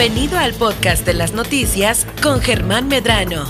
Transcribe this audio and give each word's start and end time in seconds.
Bienvenido 0.00 0.38
al 0.38 0.54
podcast 0.54 1.04
de 1.04 1.12
las 1.12 1.34
noticias 1.34 2.06
con 2.22 2.40
Germán 2.40 2.88
Medrano. 2.88 3.44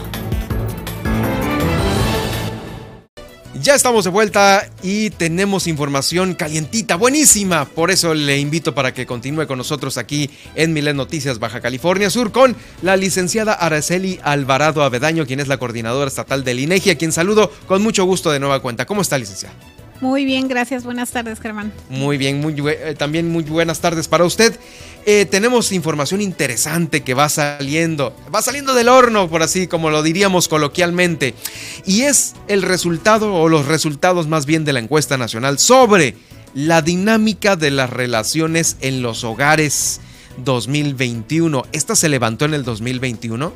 Ya 3.63 3.77
estamos 3.77 4.03
de 4.03 4.11
vuelta 4.11 4.69
y 4.83 5.11
tenemos 5.11 5.69
información 5.69 6.35
calientita, 6.35 6.97
buenísima. 6.97 7.67
Por 7.67 7.93
eso 7.93 8.15
le 8.15 8.39
invito 8.41 8.75
para 8.75 8.93
que 8.93 9.07
continúe 9.07 9.47
con 9.47 9.59
nosotros 9.59 9.97
aquí 9.97 10.29
en 10.57 10.73
Milen 10.73 10.97
Noticias 10.97 11.39
Baja 11.39 11.61
California 11.61 12.11
Sur 12.11 12.33
con 12.33 12.57
la 12.83 12.97
licenciada 12.97 13.53
Araceli 13.53 14.19
Alvarado 14.25 14.83
Avedaño, 14.83 15.27
quien 15.27 15.39
es 15.39 15.47
la 15.47 15.59
coordinadora 15.59 16.09
estatal 16.09 16.43
del 16.43 16.59
INEGI, 16.59 16.91
a 16.91 16.99
quien 16.99 17.13
saludo 17.13 17.53
con 17.69 17.81
mucho 17.81 18.05
gusto 18.07 18.33
de 18.33 18.41
nueva 18.41 18.61
cuenta. 18.61 18.87
¿Cómo 18.87 19.03
está, 19.03 19.17
licenciada? 19.19 19.55
Muy 20.01 20.25
bien, 20.25 20.49
gracias. 20.49 20.85
Buenas 20.85 21.11
tardes, 21.11 21.41
Germán. 21.41 21.73
Muy 21.91 22.17
bien, 22.17 22.41
muy, 22.41 22.55
eh, 22.69 22.95
también 22.97 23.31
muy 23.31 23.43
buenas 23.45 23.81
tardes 23.81 24.09
para 24.09 24.25
usted. 24.25 24.59
Eh, 25.07 25.27
tenemos 25.27 25.73
información 25.73 26.21
interesante 26.21 27.03
que 27.03 27.15
va 27.15 27.29
saliendo, 27.29 28.15
va 28.35 28.43
saliendo 28.43 28.75
del 28.75 28.89
horno, 28.89 29.29
por 29.29 29.43
así 29.43 29.67
como 29.67 29.91
lo 29.91 30.03
diríamos 30.03 30.49
coloquialmente, 30.49 31.35
y 31.87 32.03
es 32.03 32.35
el 32.49 32.63
resultado 32.63 33.35
o 33.35 33.49
los 33.49 33.67
resultados 33.67 34.27
más 34.27 34.47
bien 34.47 34.65
de 34.65 34.75
la 34.75 34.81
encuesta 34.81 35.17
nacional 35.17 35.59
sobre 35.59 36.17
la 36.55 36.83
dinámica 36.83 37.57
de 37.57 37.71
las 37.71 37.91
relaciones 37.91 38.77
en 38.81 39.03
los 39.03 39.25
hogares 39.25 40.01
2021. 40.45 41.65
¿Esta 41.73 41.97
se 41.97 42.09
levantó 42.09 42.45
en 42.45 42.55
el 42.55 42.65
2021? 42.65 43.53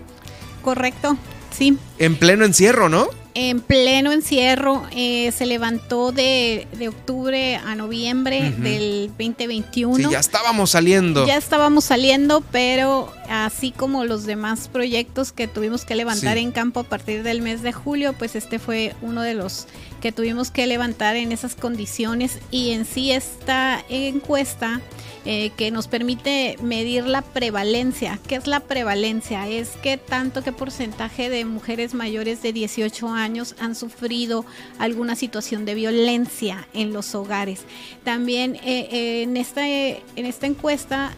Correcto, 0.63 1.19
sí. 1.57 1.79
En 1.99 2.17
pleno 2.17 2.45
encierro, 2.45 2.89
¿no? 2.89 3.09
en 3.35 3.61
pleno 3.61 4.13
encierro, 4.13 4.85
eh, 4.93 5.33
se 5.33 5.45
levantó 5.45 6.13
de, 6.13 6.69
octubre 6.89 7.57
a 7.57 7.75
noviembre 7.75 8.53
del 8.59 9.09
2021. 9.19 9.97
Sí, 9.97 10.13
ya 10.13 10.21
estábamos 10.21 10.71
saliendo. 10.71 11.27
Ya 11.27 11.37
estábamos 11.37 11.85
saliendo, 11.85 12.43
pero 12.53 13.13
así 13.29 13.73
como 13.73 14.05
los 14.05 14.25
demás 14.25 14.69
proyectos 14.69 15.33
que 15.33 15.49
tuvimos 15.49 15.85
que 15.85 15.97
levantar 15.97 16.39
en 16.39 16.53
campo 16.53 16.81
a 16.81 16.85
partir 16.85 17.25
del 17.25 17.43
mes 17.43 17.63
de 17.63 17.73
julio, 17.73 18.13
pues 18.13 18.37
este 18.37 18.61
fue 18.61 18.95
uno 19.03 19.23
de 19.23 19.35
los 19.35 19.67
que 20.01 20.13
tuvimos 20.13 20.53
que 20.53 20.67
levantar 20.69 21.17
en 21.17 21.33
esas 21.33 21.57
condiciones 21.57 22.39
y 22.53 22.71
en 22.71 22.85
sí 22.85 23.11
esta 23.11 23.85
encuesta 23.89 24.81
eh, 25.27 25.53
que 25.57 25.71
nos 25.71 25.89
permite 25.89 26.59
medir 26.63 27.07
la 27.07 27.23
prevalencia. 27.23 28.19
¿Qué 28.29 28.35
es 28.35 28.47
la 28.47 28.61
prevalencia? 28.61 29.49
Es 29.49 29.71
que 29.83 29.97
tanto 29.97 30.43
qué 30.43 30.53
porcentaje 30.53 31.31
de 31.31 31.47
mujeres 31.47 31.95
mayores 31.95 32.43
de 32.43 32.53
18 32.53 33.09
años 33.09 33.55
han 33.59 33.75
sufrido 33.75 34.45
alguna 34.79 35.17
situación 35.17 35.65
de 35.65 35.75
violencia 35.75 36.69
en 36.75 36.93
los 36.93 37.15
hogares. 37.15 37.63
También 38.05 38.57
eh, 38.57 38.89
eh, 38.93 39.23
en, 39.23 39.39
esta, 39.39 39.67
en 39.67 40.05
esta 40.15 40.47
encuesta 40.47 41.13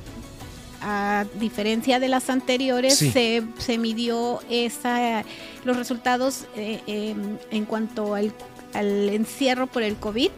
a 0.83 1.25
diferencia 1.41 1.99
de 1.99 2.09
las 2.09 2.31
anteriores, 2.31 2.97
se, 2.97 3.43
se, 3.59 3.79
midió 3.79 4.39
esa, 4.49 5.25
los 5.65 5.77
resultados 5.77 6.45
en 6.55 7.65
cuanto 7.65 8.15
al 8.15 8.33
al 8.77 9.09
encierro 9.09 9.67
por 9.67 9.83
el 9.83 9.97
COVID, 9.97 10.31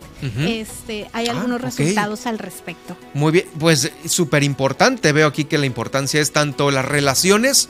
este, 0.47 1.09
hay 1.13 1.27
ah, 1.27 1.33
algunos 1.33 1.61
resultados 1.61 2.27
al 2.27 2.39
respecto. 2.39 2.97
Muy 3.15 3.33
bien, 3.33 3.47
pues 3.59 3.91
súper 4.07 4.45
importante. 4.45 5.13
Veo 5.13 5.27
aquí 5.27 5.45
que 5.45 5.59
la 5.59 5.67
importancia 5.67 6.21
es 6.21 6.33
tanto 6.33 6.71
las 6.71 6.85
relaciones 6.85 7.69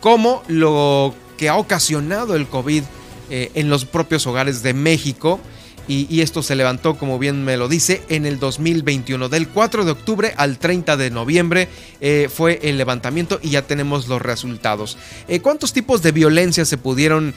como 0.00 0.42
lo 0.48 1.14
que 1.36 1.48
ha 1.48 1.56
ocasionado 1.56 2.36
el 2.36 2.46
COVID 2.46 2.82
eh, 3.30 3.50
en 3.54 3.68
los 3.70 3.84
propios 3.84 4.26
hogares 4.26 4.62
de 4.62 4.74
México. 4.74 5.40
Y, 5.86 6.22
esto 6.22 6.42
se 6.42 6.54
levantó, 6.54 6.96
como 6.96 7.18
bien 7.18 7.44
me 7.44 7.58
lo 7.58 7.68
dice, 7.68 8.02
en 8.08 8.24
el 8.24 8.38
2021. 8.38 9.28
Del 9.28 9.48
4 9.48 9.84
de 9.84 9.90
octubre 9.90 10.32
al 10.38 10.58
30 10.58 10.96
de 10.96 11.10
noviembre 11.10 11.68
eh, 12.00 12.30
fue 12.34 12.58
el 12.62 12.78
levantamiento 12.78 13.38
y 13.42 13.50
ya 13.50 13.66
tenemos 13.66 14.08
los 14.08 14.22
resultados. 14.22 14.96
Eh, 15.28 15.40
¿Cuántos 15.40 15.74
tipos 15.74 16.00
de 16.00 16.12
violencia 16.12 16.64
se 16.64 16.78
pudieron 16.78 17.34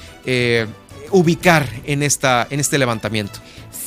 ubicar 1.11 1.67
en, 1.85 2.03
esta, 2.03 2.47
en 2.49 2.59
este 2.59 2.77
levantamiento? 2.77 3.39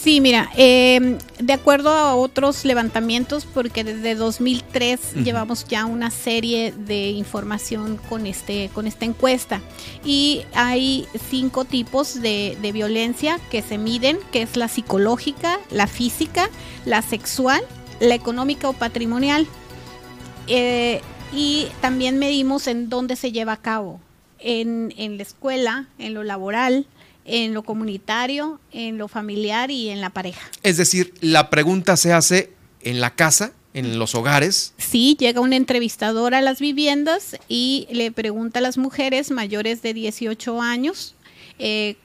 Sí, 0.02 0.22
mira, 0.22 0.48
em, 0.56 1.18
de 1.38 1.52
acuerdo 1.52 1.90
a 1.90 2.14
otros 2.14 2.64
levantamientos, 2.64 3.44
porque 3.44 3.84
desde 3.84 4.14
2003 4.14 5.12
llevamos 5.22 5.66
ya 5.68 5.84
una 5.84 6.10
serie 6.10 6.72
de 6.72 7.10
información 7.10 8.00
con, 8.08 8.26
este, 8.26 8.70
con 8.72 8.86
esta 8.86 9.04
encuesta 9.04 9.60
y 10.02 10.42
hay 10.54 11.06
cinco 11.28 11.66
tipos 11.66 12.22
de, 12.22 12.56
violencia 12.72 13.38
que 13.50 13.60
se 13.60 13.76
miden, 13.76 14.18
que 14.32 14.40
es 14.40 14.56
la 14.56 14.68
psicológica, 14.68 15.60
la 15.70 15.86
física, 15.86 16.48
la 16.86 17.02
sexual, 17.02 17.60
la 18.00 18.14
económica 18.14 18.70
o 18.70 18.72
patrimonial. 18.72 19.46
Eh, 20.46 21.02
y 21.30 21.68
también 21.82 22.18
medimos 22.18 22.68
en 22.68 22.88
dónde 22.88 23.16
se 23.16 23.32
lleva 23.32 23.52
a 23.52 23.58
cabo, 23.58 24.00
en, 24.38 24.94
en 24.96 25.18
la 25.18 25.24
escuela, 25.24 25.88
en 25.98 26.14
lo 26.14 26.24
laboral, 26.24 26.86
en 27.24 27.54
lo 27.54 27.62
comunitario, 27.62 28.60
en 28.72 28.98
lo 28.98 29.08
familiar 29.08 29.70
y 29.70 29.88
en 29.90 30.00
la 30.00 30.10
pareja. 30.10 30.50
Es 30.62 30.76
decir, 30.76 31.14
la 31.20 31.50
pregunta 31.50 31.96
se 31.96 32.12
hace 32.12 32.52
en 32.82 33.00
la 33.00 33.14
casa, 33.14 33.52
en 33.74 33.98
los 33.98 34.14
hogares. 34.14 34.74
Sí, 34.78 35.16
llega 35.18 35.40
un 35.40 35.52
entrevistador 35.52 36.34
a 36.34 36.40
las 36.40 36.60
viviendas 36.60 37.36
y 37.48 37.86
le 37.90 38.10
pregunta 38.10 38.58
a 38.58 38.62
las 38.62 38.78
mujeres 38.78 39.30
mayores 39.30 39.82
de 39.82 39.94
18 39.94 40.60
años 40.60 41.14
eh, 41.58 41.96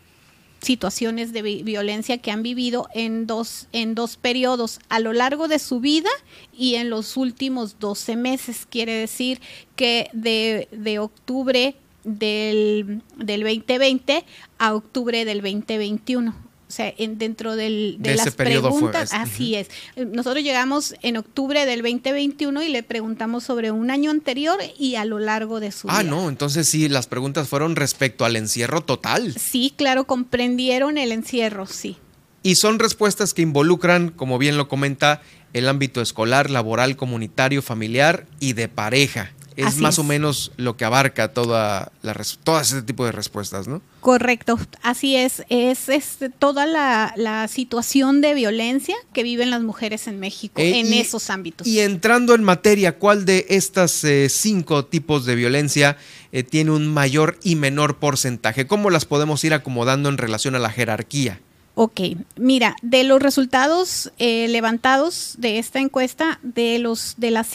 situaciones 0.61 1.31
de 1.31 1.41
violencia 1.41 2.17
que 2.17 2.31
han 2.31 2.41
vivido 2.41 2.89
en 2.93 3.27
dos, 3.27 3.67
en 3.71 3.93
dos 3.93 4.17
periodos, 4.17 4.79
a 4.89 4.99
lo 4.99 5.13
largo 5.13 5.47
de 5.47 5.59
su 5.59 5.79
vida 5.79 6.09
y 6.57 6.75
en 6.75 6.89
los 6.89 7.17
últimos 7.17 7.79
12 7.79 8.15
meses. 8.15 8.65
Quiere 8.69 8.93
decir 8.93 9.39
que 9.75 10.09
de, 10.11 10.67
de 10.71 10.99
octubre 10.99 11.75
del, 12.05 13.01
del 13.17 13.41
2020 13.41 14.23
a 14.59 14.73
octubre 14.73 15.25
del 15.25 15.41
2021. 15.41 16.45
O 16.67 16.71
sea, 16.71 16.91
en, 16.97 17.19
dentro 17.19 17.55
del, 17.55 17.97
de, 17.99 18.15
las 18.15 18.33
preguntas, 18.33 19.11
así 19.13 19.53
es. 19.53 19.69
Nosotros 19.95 20.43
llegamos 20.43 20.95
en 21.03 21.17
octubre 21.17 21.63
del 21.63 21.83
2021 21.83 22.63
y 22.63 22.69
le 22.69 22.81
preguntamos 22.81 23.43
sobre 23.43 23.69
un 23.69 23.91
año 23.91 24.09
anterior 24.09 24.57
y 24.79 24.95
a 24.95 25.05
lo 25.05 25.19
largo 25.19 25.59
de 25.59 25.71
su 25.71 25.87
ah, 25.89 25.99
vida. 25.99 25.99
Ah, 25.99 26.03
no, 26.03 26.27
entonces 26.27 26.67
sí, 26.67 26.89
las 26.89 27.05
preguntas 27.05 27.47
fueron 27.47 27.75
respecto 27.75 28.25
al 28.25 28.35
encierro 28.35 28.81
total. 28.81 29.35
Sí, 29.37 29.73
claro, 29.75 30.05
comprendieron 30.05 30.97
el 30.97 31.11
encierro, 31.11 31.67
sí. 31.67 31.97
Y 32.41 32.55
son 32.55 32.79
respuestas 32.79 33.35
que 33.35 33.43
involucran, 33.43 34.09
como 34.09 34.39
bien 34.39 34.57
lo 34.57 34.67
comenta, 34.67 35.21
el 35.53 35.69
ámbito 35.69 36.01
escolar, 36.01 36.49
laboral, 36.49 36.95
comunitario, 36.95 37.61
familiar 37.61 38.25
y 38.39 38.53
de 38.53 38.69
pareja 38.69 39.34
es 39.55 39.77
más 39.77 39.99
o 39.99 40.03
menos 40.03 40.51
lo 40.57 40.77
que 40.77 40.85
abarca 40.85 41.33
toda 41.33 41.91
la, 42.01 42.15
todo 42.43 42.59
ese 42.59 42.81
tipo 42.81 43.05
de 43.05 43.11
respuestas, 43.11 43.67
¿no? 43.67 43.81
Correcto, 44.01 44.59
así 44.81 45.15
es. 45.15 45.43
Es, 45.49 45.87
toda 46.39 46.65
la, 46.65 47.47
situación 47.47 48.21
de 48.21 48.33
violencia 48.33 48.95
que 49.13 49.23
viven 49.23 49.49
las 49.49 49.61
mujeres 49.61 50.07
en 50.07 50.19
México 50.19 50.61
eh, 50.61 50.79
en 50.79 50.93
esos 50.93 51.29
ámbitos. 51.29 51.67
Y 51.67 51.79
entrando 51.79 52.33
en 52.33 52.43
materia, 52.43 52.97
¿cuál 52.97 53.25
de 53.25 53.45
estas 53.49 54.03
eh, 54.03 54.29
cinco 54.29 54.85
tipos 54.85 55.25
de 55.25 55.35
violencia 55.35 55.97
eh, 56.31 56.43
tiene 56.43 56.71
un 56.71 56.87
mayor 56.87 57.37
y 57.43 57.55
menor 57.55 57.97
porcentaje? 57.97 58.67
¿Cómo 58.67 58.89
las 58.89 59.05
podemos 59.05 59.43
ir 59.43 59.53
acomodando 59.53 60.09
en 60.09 60.17
relación 60.17 60.55
a 60.55 60.59
la 60.59 60.69
jerarquía? 60.69 61.39
Ok, 61.77 61.99
mira, 62.37 62.77
de 62.81 63.03
los 63.03 63.21
resultados 63.21 64.11
eh, 64.17 64.47
levantados 64.47 65.35
de 65.37 65.59
esta 65.59 65.79
encuesta, 65.79 66.39
de 66.41 66.79
los 66.79 67.15
de 67.17 67.31
las 67.31 67.47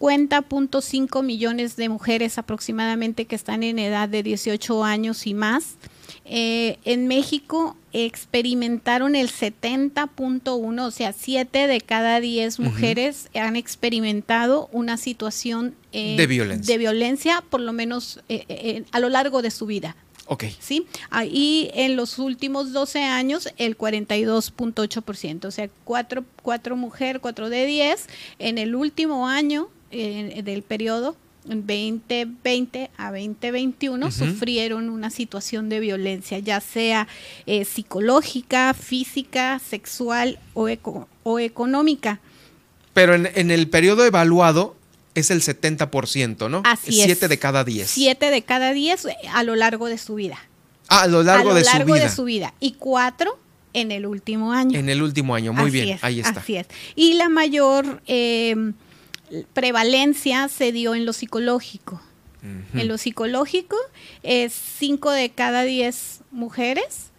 50.5 0.00 1.22
millones 1.22 1.76
de 1.76 1.88
mujeres 1.88 2.38
aproximadamente 2.38 3.24
que 3.24 3.34
están 3.36 3.62
en 3.62 3.78
edad 3.78 4.08
de 4.08 4.22
18 4.22 4.84
años 4.84 5.26
y 5.26 5.34
más, 5.34 5.76
eh, 6.24 6.78
en 6.84 7.08
México 7.08 7.76
experimentaron 7.92 9.14
el 9.14 9.28
70.1, 9.30 10.84
o 10.84 10.90
sea, 10.90 11.12
7 11.12 11.66
de 11.66 11.80
cada 11.80 12.20
10 12.20 12.60
mujeres 12.60 13.28
han 13.34 13.56
experimentado 13.56 14.68
una 14.72 14.96
situación 14.96 15.74
eh, 15.92 16.16
de, 16.16 16.26
violencia. 16.26 16.72
de 16.72 16.78
violencia, 16.78 17.44
por 17.48 17.60
lo 17.60 17.72
menos 17.72 18.20
a 18.92 19.00
lo 19.00 19.08
largo 19.08 19.42
de 19.42 19.50
su 19.50 19.66
vida. 19.66 19.96
Ok. 20.28 20.44
¿Sí? 20.60 20.86
Ahí 21.08 21.70
en 21.72 21.96
los 21.96 22.18
últimos 22.18 22.72
12 22.72 23.02
años, 23.02 23.48
el 23.56 23.78
42.8%. 23.78 25.46
O 25.46 25.50
sea, 25.50 25.70
4, 25.84 26.24
cuatro 26.42 26.76
mujeres, 26.76 27.20
4 27.22 27.48
de 27.48 27.64
10. 27.64 28.06
En 28.38 28.58
el 28.58 28.74
último 28.74 29.26
año 29.26 29.70
eh, 29.90 30.42
del 30.44 30.62
periodo, 30.62 31.16
2020 31.44 32.90
a 32.96 33.10
2021 33.10 34.10
sufrieron 34.10 34.90
una 34.90 35.10
situación 35.10 35.68
de 35.68 35.80
violencia, 35.80 36.38
ya 36.38 36.60
sea 36.60 37.08
eh, 37.46 37.64
psicológica, 37.64 38.74
física, 38.74 39.58
sexual 39.58 40.38
o, 40.54 40.68
o 41.22 41.38
económica. 41.38 42.20
Pero 42.92 43.14
en, 43.14 43.30
en, 43.34 43.50
el 43.50 43.68
periodo 43.68 44.04
evaluado, 44.04 44.76
es 45.14 45.30
el 45.30 45.42
70%, 45.42 46.50
¿no? 46.50 46.62
Así 46.64 47.00
es. 47.00 47.06
Siete 47.06 47.28
de 47.28 47.38
cada 47.38 47.64
10. 47.64 47.88
Siete 47.88 48.30
de 48.30 48.42
cada 48.42 48.72
10 48.72 49.06
a 49.32 49.42
lo 49.42 49.56
largo 49.56 49.86
de 49.86 49.98
su 49.98 50.16
vida. 50.16 50.38
Ah, 50.88 51.02
a 51.02 51.06
lo 51.06 51.22
largo, 51.22 51.54
de, 51.54 51.64
su 51.64 51.66
vida. 51.66 51.70
A 51.70 51.78
lo 51.78 51.86
largo 51.86 51.94
de 51.94 52.08
su 52.10 52.24
vida. 52.24 52.54
Y 52.60 52.72
cuatro 52.72 53.38
en 53.72 53.92
el 53.92 54.06
último 54.06 54.52
año. 54.52 54.78
En 54.78 54.88
el 54.88 55.02
último 55.02 55.34
año, 55.34 55.52
muy 55.52 55.70
bien, 55.70 55.98
ahí 56.02 56.20
está. 56.20 56.40
Así 56.40 56.56
es. 56.56 56.66
Y 56.96 57.14
la 57.14 57.28
mayor, 57.28 58.02
em, 58.06 58.74
prevalencia 59.52 60.48
se 60.48 60.72
dio 60.72 60.94
en 60.94 61.04
lo 61.04 61.12
psicológico. 61.12 62.00
En 62.72 62.86
lo 62.86 62.98
psicológico, 62.98 63.76
es 64.22 64.52
5 64.52 65.10
de 65.10 65.30
cada 65.30 65.64
10 65.64 66.20
mujeres 66.30 67.10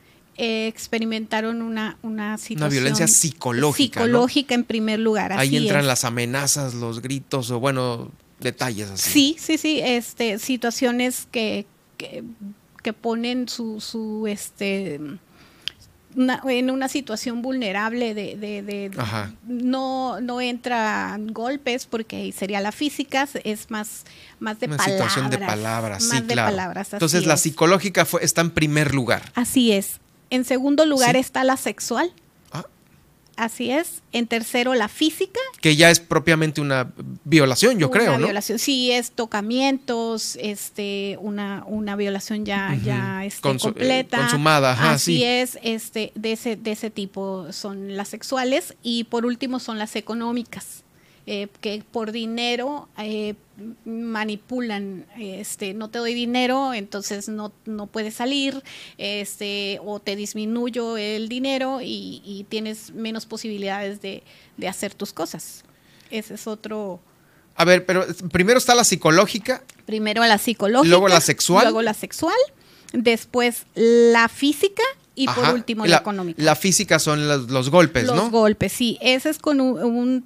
eh, 0.42 0.68
experimentaron 0.68 1.62
una, 1.62 1.98
una 2.02 2.38
situación. 2.38 2.60
Una 2.60 2.70
violencia 2.70 3.08
psicológica. 3.10 4.00
Psicológica 4.00 4.56
en 4.56 4.64
primer 4.64 4.98
lugar. 4.98 5.34
Ahí 5.34 5.58
entran 5.58 5.86
las 5.86 6.06
amenazas, 6.06 6.76
los 6.76 7.02
gritos 7.02 7.52
o 7.52 7.60
bueno, 7.60 8.10
detalles 8.40 8.90
así. 8.90 9.12
Sí, 9.12 9.36
sí, 9.38 9.58
sí, 9.58 9.82
este, 9.84 10.40
situaciones 10.40 11.28
que, 11.30 11.66
que, 11.98 12.94
ponen 12.94 13.50
su, 13.50 13.82
su 13.82 14.28
este, 14.28 15.02
en 16.48 16.70
una 16.70 16.88
situación 16.90 17.42
vulnerable 17.42 18.14
de, 18.14 18.36
de, 18.36 18.92
no 19.48 20.20
no 20.22 20.42
entra 20.42 21.18
golpes 21.20 21.86
porque 21.86 22.32
sería 22.32 22.60
la 22.60 22.72
física 22.72 23.28
es 23.44 23.72
más 23.72 24.06
más 24.40 24.60
de 24.60 24.68
una 24.68 24.84
situación 24.84 25.30
de 25.30 25.38
palabras 25.38 26.04
sí 26.04 26.22
claro. 26.24 26.74
entonces 26.94 27.26
la 27.26 27.38
psicológica 27.38 28.06
fue, 28.06 28.24
está 28.24 28.42
en 28.42 28.52
primer 28.52 28.94
lugar. 28.94 29.32
Así 29.36 29.72
es. 29.72 30.00
En 30.30 30.46
segundo 30.46 30.86
lugar 30.86 31.16
está 31.16 31.44
la 31.44 31.58
sexual. 31.58 32.12
Así 33.36 33.72
es. 33.72 34.02
En 34.12 34.28
tercero, 34.28 34.76
la 34.76 34.90
física. 34.90 35.40
Que 35.62 35.78
ya 35.78 35.90
es 35.90 36.02
propiamente 36.02 36.60
una 36.60 36.92
violación, 37.30 37.80
yo 37.80 37.92
creo, 37.92 38.18
¿no? 38.18 38.26
violación, 38.26 38.60
sí, 38.60 38.92
es 38.92 39.12
tocamientos, 39.12 40.38
este, 40.42 41.18
una, 41.22 41.64
una 41.68 41.96
violación 41.96 42.46
ya, 42.46 42.78
ya 42.84 43.26
este, 43.26 43.58
completa. 43.58 44.18
consumada, 44.18 44.92
Así 44.92 45.24
es, 45.24 45.58
este, 45.64 46.12
de 46.16 46.34
ese, 46.34 46.56
de 46.56 46.72
ese 46.72 46.90
tipo 46.90 47.52
son 47.52 47.96
las 47.96 48.10
sexuales. 48.10 48.76
Y 48.84 49.06
por 49.06 49.26
último 49.26 49.60
son 49.60 49.78
las 49.78 49.96
económicas. 49.96 50.84
Eh, 51.32 51.48
que 51.62 51.84
por 51.92 52.12
dinero 52.12 52.90
eh, 52.98 53.36
manipulan, 53.86 55.06
este, 55.20 55.76
no 55.76 55.90
te 55.92 56.00
doy 56.00 56.16
dinero, 56.16 56.74
entonces 56.74 57.30
no, 57.30 57.52
no 57.66 57.86
puedes 57.86 58.16
salir, 58.16 58.64
este, 58.98 59.80
o 59.86 60.00
te 60.00 60.16
disminuyo 60.16 60.98
el 60.98 61.30
dinero 61.30 61.82
y, 61.84 62.48
tienes 62.50 62.96
menos 62.96 63.28
posibilidades 63.28 64.02
de, 64.02 64.24
hacer 64.68 64.96
tus 64.96 65.14
cosas. 65.14 65.64
Ese 66.10 66.34
es 66.34 66.48
otro... 66.48 67.00
A 67.60 67.66
ver, 67.66 67.86
pero 67.86 68.06
primero 68.32 68.58
está 68.58 68.74
la 68.74 68.86
psicológica. 68.86 69.62
Primero 69.86 70.26
la 70.26 70.38
psicológica. 70.38 70.88
Luego 70.88 71.10
la 71.10 71.20
sexual. 71.20 71.66
Luego 71.66 71.82
la 71.82 71.94
sexual. 71.94 72.38
Después 72.94 73.66
la 73.76 74.30
física 74.30 74.82
y 75.14 75.28
por 75.28 75.54
último 75.54 75.86
la, 75.86 75.98
económica. 75.98 76.42
La 76.42 76.56
física 76.56 77.00
son 77.00 77.28
los, 77.28 77.70
golpes, 77.70 78.06
¿no? 78.06 78.16
Los 78.16 78.32
golpes, 78.32 78.72
sí. 78.72 78.98
Ese 79.02 79.30
es 79.30 79.40
con 79.40 79.60
un 79.60 80.24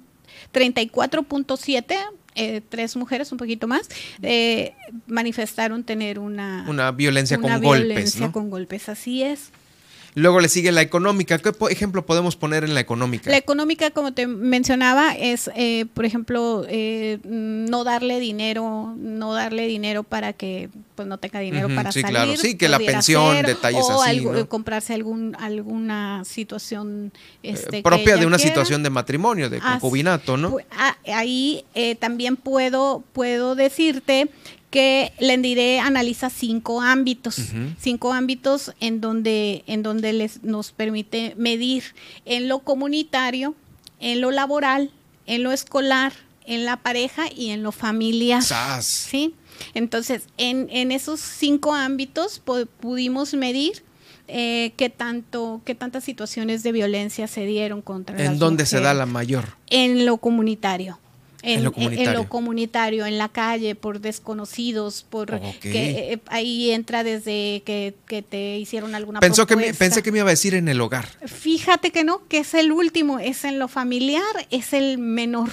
34.7 0.52 1.96
eh, 2.36 2.60
tres 2.68 2.94
mujeres, 2.94 3.32
un 3.32 3.38
poquito 3.38 3.66
más, 3.66 3.88
eh, 4.22 4.74
manifestaron 5.08 5.82
tener 5.82 6.20
una, 6.20 6.64
una 6.68 6.92
violencia 6.92 7.38
con 7.38 7.60
golpes. 7.60 8.16
¿no? 8.20 8.30
con 8.30 8.48
golpes, 8.48 8.88
así 8.88 9.24
es. 9.24 9.50
Luego 10.16 10.40
le 10.40 10.48
sigue 10.48 10.70
la 10.70 10.80
económica. 10.80 11.38
¿Qué 11.38 11.52
ejemplo 11.70 12.06
podemos 12.06 12.36
poner 12.36 12.62
en 12.62 12.74
la 12.74 12.80
económica? 12.80 13.30
La 13.30 13.36
económica, 13.36 13.90
como 13.90 14.12
te 14.12 14.28
mencionaba, 14.28 15.12
es, 15.14 15.50
eh, 15.56 15.86
por 15.92 16.04
ejemplo, 16.04 16.64
eh, 16.68 17.18
no 17.24 17.82
darle 17.82 18.20
dinero, 18.20 18.94
no 18.96 19.34
darle 19.34 19.66
dinero 19.66 20.04
para 20.04 20.32
que 20.32 20.68
pues 20.94 21.08
no 21.08 21.18
tenga 21.18 21.40
dinero 21.40 21.68
para 21.74 21.90
sí, 21.90 22.02
salir. 22.02 22.16
Claro. 22.16 22.36
Sí, 22.36 22.56
que 22.56 22.68
la 22.68 22.78
pensión, 22.78 23.42
detalles 23.42 23.82
o 23.82 24.00
así. 24.00 24.24
comprarse 24.48 24.94
algún, 24.94 25.36
alguna 25.40 26.24
situación 26.24 27.12
eh, 27.42 27.50
este, 27.50 27.82
propia 27.82 28.16
de 28.16 28.26
una 28.26 28.38
situación 28.38 28.84
de 28.84 28.90
matrimonio, 28.90 29.50
de 29.50 29.58
concubinato, 29.58 30.36
¿no? 30.36 30.58
Ah, 30.70 30.96
ahí 31.12 31.64
también 31.98 32.36
puedo, 32.36 33.02
puedo 33.12 33.56
decirte 33.56 34.28
que 34.74 35.12
Lendiré 35.20 35.78
analiza 35.78 36.30
cinco 36.30 36.80
ámbitos, 36.80 37.36
cinco 37.78 38.12
ámbitos 38.12 38.72
en 38.80 39.00
donde, 39.00 39.62
en 39.68 39.84
donde 39.84 40.12
les, 40.12 40.42
nos 40.42 40.72
permite 40.72 41.32
medir 41.36 41.84
en 42.24 42.48
lo 42.48 42.58
comunitario, 42.58 43.54
en 44.00 44.20
lo 44.20 44.32
laboral, 44.32 44.90
en 45.26 45.44
lo 45.44 45.52
escolar, 45.52 46.12
en 46.44 46.64
la 46.64 46.78
pareja 46.78 47.26
y 47.32 47.50
en 47.50 47.62
lo 47.62 47.70
familiar. 47.70 48.42
¿sí? 48.82 49.36
Entonces, 49.74 50.24
en, 50.38 50.66
en, 50.70 50.90
esos 50.90 51.20
cinco 51.20 51.72
ámbitos 51.72 52.42
pudimos 52.80 53.32
medir 53.34 53.84
eh, 54.26 54.72
qué 54.76 54.90
tanto, 54.90 55.62
qué 55.64 55.76
tantas 55.76 56.02
situaciones 56.02 56.64
de 56.64 56.72
violencia 56.72 57.28
se 57.28 57.46
dieron 57.46 57.80
contra 57.80 58.20
¿En 58.20 58.40
dónde 58.40 58.66
se 58.66 58.80
da 58.80 58.92
la 58.92 59.06
mayor? 59.06 59.44
En 59.68 60.04
lo 60.04 60.16
comunitario 60.16 60.98
en, 61.44 61.64
lo 61.64 61.72
comunitario. 62.28 63.06
en 63.06 63.18
la 63.18 63.28
calle, 63.28 63.74
por 63.74 64.00
desconocidos, 64.00 65.06
por 65.08 65.40
que 65.60 66.12
eh, 66.12 66.20
ahí 66.28 66.70
entra 66.70 67.04
desde 67.04 67.62
que, 67.64 67.94
te 68.28 68.58
hicieron 68.58 68.94
alguna 68.94 69.20
Pensó 69.20 69.46
que 69.46 69.56
Pensé 69.74 70.02
que 70.02 70.12
me 70.12 70.18
iba 70.18 70.28
a 70.28 70.30
decir 70.30 70.54
en 70.54 70.68
el 70.68 70.80
hogar. 70.80 71.08
Fíjate 71.26 71.90
que 71.90 72.04
no, 72.04 72.26
que 72.28 72.38
es 72.38 72.54
el 72.54 72.72
último, 72.72 73.18
es 73.18 73.44
en 73.44 73.58
lo 73.58 73.68
familiar, 73.68 74.22
es 74.50 74.72
el 74.72 74.98
menor. 74.98 75.50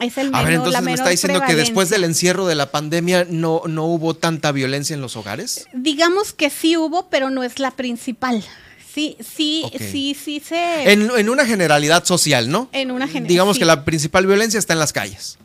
Es 0.00 0.18
el 0.18 0.26
menor, 0.26 0.40
a 0.40 0.44
ver, 0.44 0.54
entonces 0.54 0.82
me 0.82 0.92
está 0.94 1.10
diciendo 1.10 1.40
que 1.46 1.54
después 1.54 1.88
del 1.88 2.04
encierro 2.04 2.46
de 2.46 2.54
la 2.54 2.70
pandemia 2.70 3.26
no, 3.28 3.62
no 3.66 3.84
hubo 3.84 4.14
tanta 4.14 4.50
violencia 4.50 4.94
en 4.94 5.00
los 5.00 5.16
hogares. 5.16 5.66
Digamos 5.72 6.32
que 6.32 6.50
sí 6.50 6.76
hubo, 6.76 7.08
pero 7.08 7.30
no 7.30 7.42
es 7.42 7.58
la 7.58 7.70
principal. 7.70 8.42
Sí, 8.92 9.16
sí, 9.20 9.64
sí, 9.78 10.14
sí 10.14 10.40
se... 10.40 10.92
En, 10.92 11.28
una 11.30 11.46
generalidad 11.46 12.04
social, 12.04 12.50
¿no? 12.50 12.68
En 12.72 12.90
una 12.90 13.06
generalidad. 13.06 13.28
Digamos 13.28 13.58
que 13.58 13.64
la 13.64 13.84
principal 13.84 14.26
violencia 14.26 14.58
está 14.58 14.74
en 14.74 14.80
las 14.80 14.92
calles. 14.92 15.38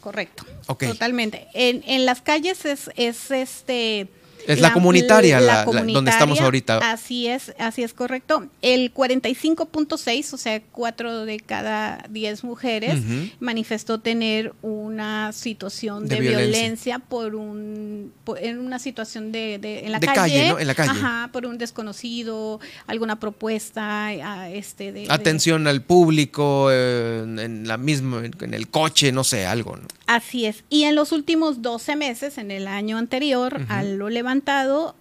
Correcto. 0.00 0.44
Totalmente. 0.66 1.48
En, 1.52 1.82
en 1.86 2.06
las 2.06 2.22
calles 2.22 2.64
es, 2.64 2.90
es 2.96 3.30
este 3.30 4.08
es 4.46 4.60
la, 4.60 4.72
comunitaria, 4.72 5.40
la, 5.40 5.64
donde 5.64 6.10
estamos 6.10 6.40
ahorita. 6.40 6.78
Así 6.90 7.26
es, 7.26 7.54
así 7.58 7.82
es 7.82 7.94
correcto. 7.94 8.46
El 8.62 8.92
45.6, 8.92 10.32
o 10.32 10.36
sea, 10.36 10.60
4 10.60 11.24
de 11.24 11.40
cada 11.40 12.04
10 12.10 12.44
mujeres 12.44 13.00
manifestó 13.40 14.00
tener 14.00 14.52
una 14.62 15.32
situación 15.32 16.06
de, 16.06 16.20
violencia. 16.20 16.98
por 16.98 17.34
un 17.34 18.12
en 18.40 18.58
una 18.58 18.78
situación 18.78 19.32
de, 19.32 19.54
en 19.54 19.92
la 19.92 20.00
calle, 20.00 20.48
En 20.48 20.66
la 20.66 20.74
calle. 20.74 20.90
Ajá, 20.90 21.30
por 21.32 21.46
un 21.46 21.58
desconocido, 21.58 22.60
alguna 22.86 23.20
propuesta 23.20 24.12
este 24.48 24.92
de 24.92 25.06
atención 25.08 25.66
al 25.66 25.82
público 25.82 26.70
en, 26.70 27.66
la 27.66 27.76
misma 27.76 28.22
en 28.24 28.54
el 28.54 28.68
coche, 28.68 29.12
no 29.12 29.24
sé, 29.24 29.46
algo, 29.46 29.78
Así 30.06 30.44
es. 30.44 30.64
Y 30.68 30.84
en 30.84 30.94
los 30.94 31.12
últimos 31.12 31.62
12 31.62 31.96
meses 31.96 32.38
en 32.38 32.50
el 32.50 32.68
año 32.68 32.98
anterior 32.98 33.62
a 33.68 33.82
lo 33.82 34.10
levantado 34.10 34.33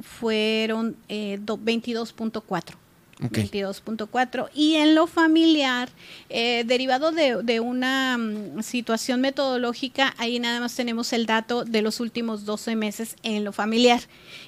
fueron 0.01 0.95
22.4. 1.09 2.61
Eh, 2.71 2.77
22.4 3.21 4.49
y 4.53 4.75
en 4.75 4.95
lo 4.95 5.07
familiar 5.07 5.89
eh, 6.29 6.63
derivado 6.65 7.11
de, 7.11 7.59
una 7.59 8.17
mm, 8.17 8.63
situación 8.63 9.21
metodológica 9.21 10.13
ahí 10.17 10.39
nada 10.39 10.59
más 10.59 10.75
tenemos 10.75 11.13
el 11.13 11.25
dato 11.25 11.63
de 11.63 11.81
los 11.81 11.99
últimos 11.99 12.43
12 12.43 12.75
meses 12.75 13.15
en 13.23 13.43
lo 13.43 13.53
familiar 13.53 14.01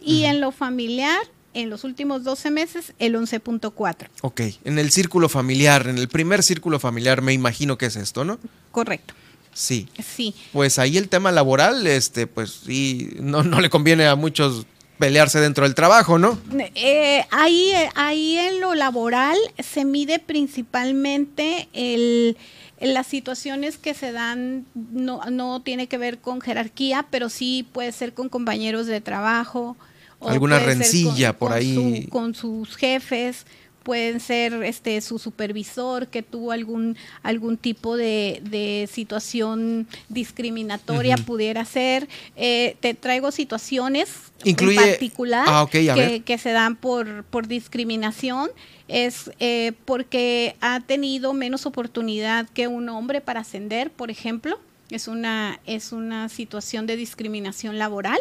y 0.04 0.24
en 0.24 0.42
lo 0.42 0.52
familiar 0.52 1.20
en 1.54 1.70
los 1.70 1.84
últimos 1.84 2.24
12 2.24 2.52
meses 2.52 2.94
el 3.00 3.16
11.4. 3.16 4.08
Ok, 4.22 4.42
en 4.64 4.80
el 4.80 4.92
círculo 4.92 5.30
familiar, 5.30 5.88
en 5.88 5.98
el 5.98 6.08
primer 6.08 6.44
círculo 6.44 6.80
familiar 6.80 7.22
me 7.22 7.34
imagino 7.34 7.78
que 7.78 7.88
es 7.88 7.96
esto, 7.96 8.24
¿no? 8.24 8.40
Correcto. 8.72 9.14
Sí. 9.54 9.88
Sí. 10.00 10.34
Pues 10.54 10.80
ahí 10.80 10.98
el 10.98 11.10
tema 11.10 11.32
laboral, 11.32 11.86
este, 11.88 12.28
pues 12.28 12.62
sí, 12.66 13.12
no, 13.20 13.44
no 13.44 13.60
le 13.60 13.70
conviene 13.70 14.08
a 14.08 14.16
muchos 14.16 14.66
pelearse 14.98 15.40
dentro 15.40 15.64
del 15.64 15.74
trabajo, 15.74 16.20
¿no? 16.20 16.38
Eh, 16.76 17.26
ahí, 17.32 17.74
ahí 17.96 18.38
en 18.38 18.62
lo 18.62 18.76
laboral 18.76 19.38
se 19.58 19.84
mide 19.84 20.20
principalmente 20.20 21.68
el 21.74 22.38
las 22.82 23.06
situaciones 23.08 23.78
que 23.78 23.94
se 23.94 24.12
dan 24.12 24.66
no, 24.74 25.22
no 25.30 25.62
tiene 25.62 25.88
que 25.88 26.00
ver 26.00 26.18
con 26.18 26.42
jerarquía, 26.42 27.06
pero 27.10 27.30
sí 27.30 27.68
puede 27.72 27.92
ser 27.92 28.14
con 28.14 28.28
compañeros 28.28 28.88
de 28.88 29.02
trabajo. 29.02 29.78
Alguna 30.22 30.60
rencilla 30.60 31.38
por 31.38 31.52
ahí. 31.54 32.08
con 32.12 32.34
sus 32.36 32.76
jefes, 32.76 33.46
pueden 33.84 34.20
ser 34.20 34.54
este 34.64 35.02
su 35.02 35.18
supervisor 35.18 36.08
que 36.08 36.22
tuvo 36.22 36.52
algún 36.52 36.96
algún 37.24 37.58
tipo 37.58 37.98
de, 37.98 38.88
situación 38.92 39.88
discriminatoria 40.10 41.18
pudiera 41.18 41.66
ser. 41.66 42.08
Eh, 42.36 42.76
te 42.80 42.94
traigo 42.94 43.32
situaciones 43.32 44.10
en 44.44 44.76
particular 44.76 45.46
ah, 45.48 45.68
que, 45.70 46.38
se 46.38 46.52
dan 46.52 46.76
por 46.76 47.24
por 47.26 47.48
discriminación. 47.48 48.50
Es 48.88 49.32
eh, 49.40 49.72
porque 49.86 50.56
ha 50.60 50.82
tenido 50.82 51.34
menos 51.34 51.66
oportunidad 51.66 52.48
que 52.50 52.68
un 52.68 52.90
hombre 52.90 53.22
para 53.22 53.40
ascender 53.40 53.90
por 53.90 54.12
ejemplo 54.12 54.60
es 54.96 55.08
una, 55.08 55.60
es 55.66 55.92
una 55.92 56.28
situación 56.30 56.86
de 56.86 56.98
discriminación 56.98 57.78
laboral. 57.78 58.20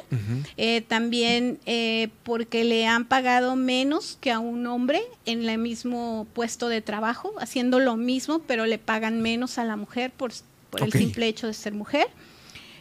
Eh, 0.57 0.83
también 0.83 1.59
eh, 1.67 2.09
porque 2.23 2.65
le 2.65 2.87
han 2.87 3.05
pagado 3.05 3.57
menos 3.57 4.19
que 4.21 4.31
a 4.31 4.39
un 4.39 4.67
hombre 4.67 5.03
en 5.27 5.49
el 5.49 5.59
mismo 5.59 6.27
puesto 6.33 6.69
de 6.69 6.81
trabajo, 6.81 7.33
haciendo 7.41 7.81
lo 7.81 7.97
mismo, 7.97 8.41
pero 8.41 8.67
le 8.67 8.79
pagan 8.79 9.21
menos 9.21 9.59
a 9.59 9.65
la 9.65 9.77
mujer 9.77 10.12
por, 10.17 10.33
el 10.81 10.93
simple 10.93 11.27
hecho 11.27 11.47
de 11.47 11.55
ser 11.55 11.75
mujer. 11.75 12.07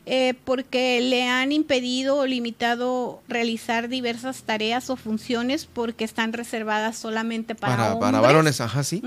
Eh, 0.06 0.34
porque 0.44 1.02
le 1.02 1.28
han 1.28 1.52
impedido 1.52 2.18
o 2.18 2.26
limitado 2.26 3.22
realizar 3.28 3.90
diversas 3.90 4.42
tareas 4.44 4.90
o 4.90 4.96
funciones 4.96 5.68
porque 5.68 6.04
están 6.04 6.34
reservadas 6.34 6.98
solamente 6.98 7.54
para, 7.54 7.76
para 7.76 7.94
hombres. 7.94 8.12
Para 8.12 8.22
varones, 8.22 8.62
ajá, 8.62 8.84
sí. 8.84 9.04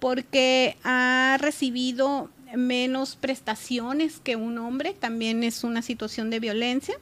porque 0.00 0.76
ha 0.82 1.36
recibido 1.40 2.30
menos 2.56 3.16
prestaciones 3.16 4.20
que 4.22 4.36
un 4.36 4.58
hombre, 4.58 4.94
también 4.98 5.44
es 5.44 5.64
una 5.64 5.82
situación 5.82 6.30
de 6.30 6.40
violencia, 6.40 6.94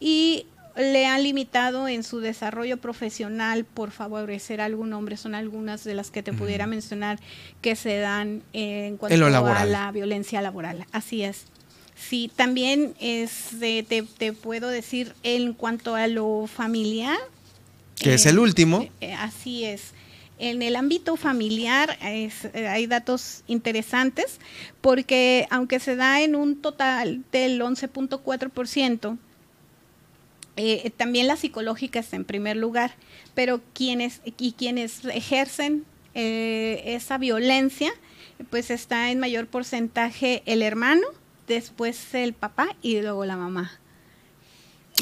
y 0.00 0.46
le 0.76 1.06
han 1.06 1.22
limitado 1.22 1.86
en 1.88 2.02
su 2.02 2.20
desarrollo 2.20 2.78
profesional 2.78 3.64
por 3.64 3.90
favorecer 3.90 4.60
a 4.60 4.64
algún 4.64 4.92
hombre. 4.92 5.16
Son 5.16 5.34
algunas 5.34 5.84
de 5.84 5.94
las 5.94 6.10
que 6.10 6.22
te 6.22 6.32
pudiera 6.32 6.66
mencionar 6.66 7.18
que 7.60 7.76
se 7.76 7.98
dan 7.98 8.42
en 8.52 8.96
cuanto 8.96 9.26
a 9.26 9.64
la 9.66 9.92
violencia 9.92 10.40
laboral. 10.40 10.86
Así 10.92 11.22
es. 11.22 11.44
Sí, 11.94 12.30
también 12.34 12.94
es, 13.00 13.50
te, 13.60 13.82
te, 13.82 14.32
puedo 14.32 14.68
decir 14.68 15.14
en 15.22 15.52
cuanto 15.52 15.94
a 15.94 16.06
lo 16.06 16.46
familiar. 16.46 17.18
Que 17.96 18.14
es 18.14 18.26
el 18.26 18.38
último. 18.38 18.88
Eh, 19.00 19.12
así 19.12 19.64
es. 19.64 19.92
En 20.42 20.60
el 20.60 20.74
ámbito 20.74 21.16
familiar 21.16 21.96
eh, 22.02 22.28
hay 22.68 22.88
datos 22.88 23.44
interesantes 23.46 24.40
porque 24.80 25.46
aunque 25.50 25.78
se 25.78 25.94
da 25.94 26.20
en 26.20 26.34
un 26.34 26.60
total 26.60 27.22
del 27.30 27.60
11.4%, 27.60 29.18
eh, 30.56 30.90
también 30.96 31.28
la 31.28 31.36
psicológica 31.36 32.00
está 32.00 32.16
en 32.16 32.24
primer 32.24 32.56
lugar, 32.56 32.96
pero 33.36 33.60
quienes 33.72 34.20
y 34.24 34.54
quienes 34.54 35.04
ejercen 35.04 35.84
eh, 36.14 36.82
esa 36.86 37.18
violencia, 37.18 37.92
pues 38.50 38.72
está 38.72 39.12
en 39.12 39.20
mayor 39.20 39.46
porcentaje 39.46 40.42
el 40.46 40.62
hermano, 40.62 41.06
después 41.46 42.16
el 42.16 42.32
papá 42.32 42.74
y 42.82 43.00
luego 43.00 43.24
la 43.26 43.36
mamá 43.36 43.78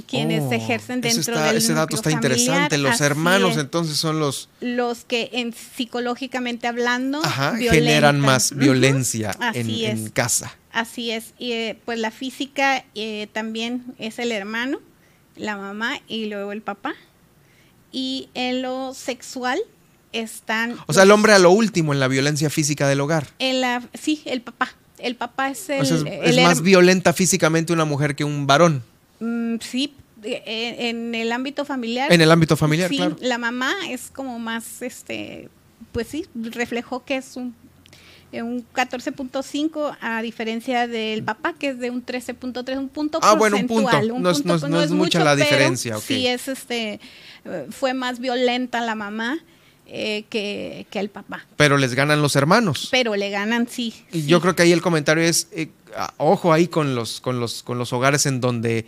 quienes 0.03 0.43
oh, 0.43 0.53
ejercen 0.53 1.01
dentro 1.01 1.39
del 1.41 1.57
Ese 1.57 1.75
dato 1.75 1.97
está 1.97 2.11
interesante. 2.11 2.79
Los 2.79 3.01
hermanos 3.01 3.57
entonces 3.57 3.97
son 3.97 4.21
los... 4.21 4.49
Los 4.61 5.05
que 5.05 5.31
en, 5.33 5.53
psicológicamente 5.53 6.67
hablando 6.67 7.23
generan 7.59 8.21
más 8.21 8.55
violencia 8.55 9.37
en, 9.55 10.09
casa. 10.11 10.57
Así 10.73 11.11
es. 11.11 11.35
Y 11.39 11.53
eh, 11.53 11.79
pues 11.85 11.99
la 11.99 12.11
física 12.11 12.85
eh, 12.95 13.29
también 13.33 13.85
es 13.99 14.19
el 14.19 14.33
hermano, 14.33 14.81
la 15.37 15.57
mamá 15.57 16.01
y 16.07 16.27
luego 16.27 16.53
el 16.53 16.63
papá. 16.63 16.95
Y 17.93 18.29
en 18.35 18.63
lo 18.63 18.95
sexual 18.95 19.59
están... 20.13 20.77
O 20.87 20.93
sea, 20.93 21.03
el 21.05 21.11
hombre 21.11 21.33
a 21.33 21.39
lo 21.39 21.51
último 21.51 21.93
en 21.93 22.01
la 22.01 22.09
violencia 22.09 22.51
física 22.51 22.89
del 22.89 23.01
hogar. 23.01 23.29
En 23.39 23.61
la, 23.61 23.83
sí, 23.95 24.23
el 24.25 24.43
papá. 24.43 24.75
El 24.99 25.17
papá 25.17 25.51
es 25.51 25.71
el... 25.71 26.07
es, 26.07 26.43
más 26.43 26.61
violenta 26.61 27.13
físicamente 27.13 27.73
una 27.73 27.85
mujer 27.85 28.15
que 28.15 28.25
un 28.25 28.47
varón. 28.47 28.85
Mm, 29.21 29.57
sí, 29.61 29.95
eh, 30.23 30.89
en 30.91 31.15
el 31.15 31.33
ámbito 31.33 31.65
familiar. 31.65 32.13
En 32.13 32.21
el 32.21 32.31
ámbito 32.31 32.57
familiar, 32.57 32.89
sí, 32.89 32.97
claro. 32.97 33.17
La 33.21 33.39
mamá 33.39 33.73
es 33.89 34.11
como 34.11 34.39
más, 34.39 34.83
este, 34.83 35.49
pues 35.93 36.09
sí, 36.09 36.27
reflejó 36.35 37.05
que 37.05 37.17
es 37.17 37.37
un, 37.37 37.55
eh, 38.33 38.43
un 38.43 38.67
14.5 38.75 39.97
a 40.01 40.23
diferencia 40.23 40.87
del 40.87 41.23
papá 41.23 41.55
que 41.55 41.71
es 41.71 41.79
de 41.79 41.91
un 41.91 42.05
13.3, 42.05 42.79
un 42.79 42.89
punto 42.89 43.19
ah, 43.23 43.35
bueno, 43.35 43.57
un 43.57 43.67
punto. 43.67 43.91
no, 44.19 44.31
es, 44.31 44.45
no, 44.45 44.83
es, 44.83 44.91
mucha 44.91 45.25
la 45.25 45.37
diferencia. 45.37 45.99
Sí, 45.99 46.27
es 46.27 46.49
este, 46.49 47.01
eh, 47.45 47.67
fue 47.71 47.95
más 47.95 48.19
violenta 48.19 48.81
la 48.81 48.95
mamá. 48.95 49.39
Que, 49.91 50.87
que, 50.91 51.01
el 51.01 51.11
papá. 51.11 51.45
Pero 51.57 51.77
les 51.77 51.95
ganan 51.95 52.23
los 52.23 52.37
hermanos. 52.37 52.89
Pero 52.91 53.17
le 53.17 53.31
ganan, 53.31 53.67
sí. 53.69 53.95
Y 54.13 54.27
yo 54.27 54.41
creo 54.41 54.55
que 54.55 54.63
ahí 54.63 54.73
el 54.73 54.83
comentario 54.83 55.25
es, 55.25 55.49
ojo 56.17 56.53
ahí 56.53 56.69
con 56.69 56.95
los, 56.95 57.21
con 57.21 57.41
los, 57.41 57.63
con 57.63 57.79
los 57.79 57.93
hogares 57.93 58.27
en 58.27 58.41
donde 58.41 58.87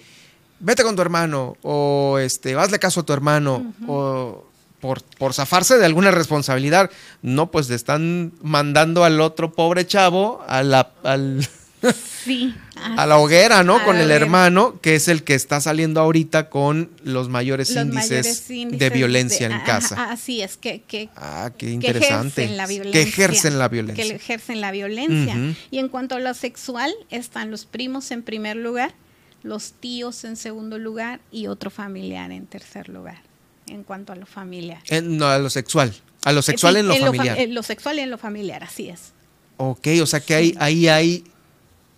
vete 0.61 0.85
con 0.85 0.95
tu 0.95 1.03
hermano 1.03 1.57
o 1.63 2.19
este, 2.19 2.55
hazle 2.55 2.79
caso 2.79 3.01
a 3.01 3.03
tu 3.03 3.13
hermano 3.13 3.75
o 3.87 4.45
por, 4.81 5.03
por 5.03 5.33
zafarse 5.33 5.79
de 5.79 5.87
alguna 5.87 6.11
responsabilidad. 6.11 6.91
No, 7.23 7.51
pues 7.51 7.69
le 7.69 7.77
están 7.77 8.33
mandando 8.43 9.05
al 9.05 9.21
otro 9.21 9.53
pobre 9.53 9.87
chavo 9.87 10.43
a 10.47 10.63
la, 10.63 10.93
al, 11.03 11.47
a 12.97 13.07
la 13.07 13.19
hoguera, 13.19 13.63
¿no? 13.63 13.85
Con 13.85 13.97
el 13.97 14.11
hermano, 14.11 14.81
que 14.81 14.95
es 14.95 15.09
el 15.09 15.23
que 15.23 15.35
está 15.35 15.61
saliendo 15.61 16.01
ahorita 16.01 16.51
con 16.51 16.91
los 17.03 17.29
mayores, 17.29 17.75
índices, 17.75 18.49
de 18.49 18.91
violencia 18.91 19.47
en 19.47 19.61
casa. 19.61 20.11
así 20.11 20.43
es, 20.43 20.57
que, 20.57 20.83
que, 20.83 21.09
ah, 21.17 21.51
qué 21.57 21.71
interesante. 21.71 22.43
ejercen 22.45 22.57
la 22.57 22.67
violencia. 22.67 23.03
Que 23.03 23.09
ejercen 23.09 23.59
la 23.59 23.69
violencia. 23.69 24.05
Que 24.05 24.15
ejercen 24.15 24.61
la 24.61 24.71
violencia. 24.71 25.37
Y 25.71 25.79
en 25.79 25.89
cuanto 25.89 26.17
a 26.17 26.21
lo 26.21 26.35
sexual, 26.35 26.93
están 27.11 27.51
los 27.51 27.65
primos 27.65 28.11
en 28.11 28.23
primer 28.23 28.57
lugar, 28.57 28.95
los 29.43 29.73
tíos 29.73 30.25
en 30.25 30.37
segundo 30.37 30.79
lugar 30.79 31.21
y 31.31 31.49
otro 31.49 31.71
familiar 31.71 32.31
en 32.31 32.47
tercer 32.47 32.89
lugar, 32.89 33.23
en 33.67 33.83
cuanto 33.83 34.13
a 34.13 34.17
lo 34.17 34.27
familiar. 34.27 34.83
no, 35.03 35.27
a 35.27 35.39
lo 35.39 35.51
sexual. 35.51 35.93
A 36.25 36.31
lo 36.31 36.41
sexual 36.43 36.77
en 36.77 36.87
lo 36.87 36.95
familiar. 36.95 37.39
en 37.41 37.53
lo 37.53 37.65
sexual 37.65 37.99
y 37.99 38.03
en 38.03 38.11
lo 38.11 38.19
familiar, 38.19 38.63
así 38.63 38.89
es. 38.89 39.13
Ok, 39.57 39.89
o 40.01 40.07
sea 40.07 40.21
que 40.21 40.35
hay, 40.35 40.55
ahí 40.59 40.89
hay 40.89 41.25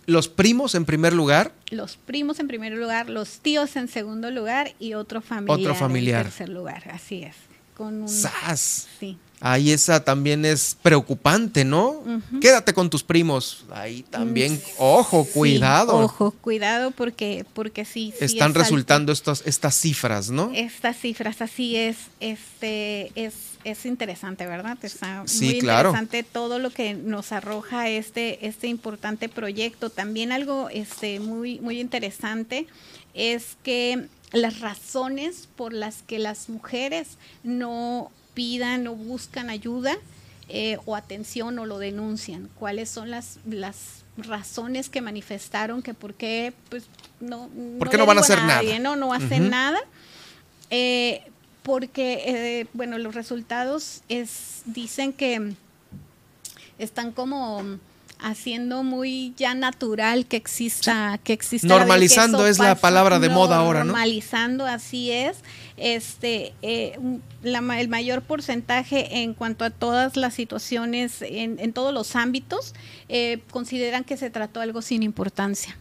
los 0.05 0.27
primos 0.27 0.75
en 0.75 0.85
primer 0.85 1.13
lugar. 1.13 1.53
Los 1.71 1.97
primos 1.97 2.39
en 2.39 2.47
primer 2.47 2.73
lugar, 2.73 3.09
los 3.09 3.39
tíos 3.39 3.75
en 3.75 3.87
segundo 3.87 4.31
lugar 4.31 4.73
y 4.79 4.93
otro 4.93 5.21
familiar, 5.21 5.59
otro 5.59 5.75
familiar. 5.75 6.21
en 6.21 6.27
tercer 6.27 6.49
lugar, 6.49 6.89
así 6.91 7.23
es. 7.23 7.35
Con 7.75 8.03
un, 8.03 8.09
¡Sas! 8.09 8.87
Sí. 8.99 9.17
Ahí 9.41 9.71
esa 9.71 10.03
también 10.03 10.45
es 10.45 10.77
preocupante, 10.81 11.65
¿no? 11.65 12.03
Quédate 12.41 12.73
con 12.73 12.89
tus 12.89 13.03
primos. 13.03 13.65
Ahí 13.71 14.03
también, 14.03 14.53
mm, 14.53 14.59
ojo, 14.77 15.25
cuidado. 15.25 15.97
Ojo, 15.97 16.31
cuidado 16.31 16.91
porque, 16.91 17.45
porque 17.53 17.85
sí. 17.85 18.13
Están 18.19 18.53
resultando 18.53 19.11
estas, 19.11 19.43
estas 19.45 19.75
cifras, 19.75 20.29
¿no? 20.29 20.51
Estas 20.53 20.97
cifras, 20.97 21.41
así 21.41 21.75
es. 21.75 21.97
Este, 22.19 23.11
es, 23.15 23.33
es 23.65 23.85
interesante, 23.85 24.45
¿verdad? 24.47 24.77
Está 24.81 25.23
sí, 25.27 25.45
muy 25.45 25.59
claro. 25.59 25.89
interesante 25.89 26.23
todo 26.23 26.57
lo 26.57 26.69
que 26.69 26.93
nos 26.93 27.31
arroja 27.31 27.89
este, 27.89 28.47
este 28.47 28.67
importante 28.67 29.27
proyecto. 29.27 29.89
También 29.89 30.31
algo 30.31 30.69
este, 30.69 31.19
muy, 31.19 31.59
muy 31.59 31.79
interesante 31.79 32.67
es 33.13 33.57
que 33.63 34.07
las 34.31 34.59
razones 34.59 35.47
por 35.55 35.73
las 35.73 36.01
que 36.03 36.19
las 36.19 36.49
mujeres 36.49 37.17
no 37.43 38.11
pidan 38.35 38.85
o 38.85 38.95
buscan 38.95 39.49
ayuda 39.49 39.97
eh, 40.47 40.77
o 40.85 40.95
atención 40.95 41.57
o 41.57 41.65
lo 41.65 41.79
denuncian? 41.79 42.49
¿Cuáles 42.59 42.89
son 42.89 43.09
las, 43.09 43.39
las 43.49 44.03
razones 44.17 44.89
que 44.89 45.01
manifestaron 45.01 45.81
que 45.81 45.95
por 45.95 46.13
qué 46.13 46.53
pues, 46.69 46.85
no, 47.19 47.49
no, 47.55 48.05
van 48.05 48.17
a 48.19 48.21
hacer 48.21 48.43
nada? 48.43 48.79
No, 48.79 48.95
no 48.95 49.13
hacen 49.13 49.49
nada. 49.49 49.79
Eh, 50.69 51.23
porque, 51.63 52.23
eh, 52.27 52.67
bueno, 52.73 52.99
los 52.99 53.15
resultados 53.15 54.01
es, 54.07 54.61
dicen 54.65 55.13
que 55.13 55.53
están 56.77 57.11
como 57.11 57.63
haciendo 58.19 58.83
muy 58.83 59.33
ya 59.35 59.55
natural 59.55 60.25
que 60.25 60.37
exista 60.37 61.19
que 61.23 61.33
exista 61.33 61.67
normalizando 61.67 62.47
es 62.47 62.59
la 62.59 62.75
palabra 62.75 63.19
de 63.19 63.29
moda 63.29 63.57
ahora 63.57 63.79
no 63.79 63.87
normalizando 63.87 64.65
así 64.65 65.11
es 65.11 65.37
este 65.77 66.53
eh, 66.61 66.97
el 67.43 67.87
mayor 67.89 68.21
porcentaje 68.21 69.21
en 69.21 69.33
cuanto 69.33 69.65
a 69.65 69.69
todas 69.69 70.15
las 70.15 70.33
situaciones 70.33 71.21
en, 71.21 71.73
todos 71.73 71.93
los 71.93 72.15
ámbitos 72.15 72.73
eh, 73.09 73.39
consideran 73.51 74.03
que 74.03 74.17
se 74.17 74.29
trató 74.29 74.61
algo 74.61 74.81
sin 74.81 75.03
importancia 75.03 75.77